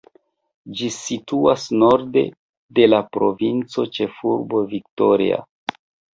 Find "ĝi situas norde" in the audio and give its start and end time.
0.77-2.23